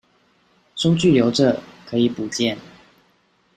[0.75, 2.57] 收據留著，可以補件